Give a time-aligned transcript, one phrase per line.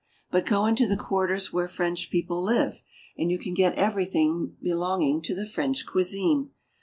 [0.31, 2.81] But go into the quarters where French people live,
[3.19, 6.49] and you can get everything belonging to the French cuisine.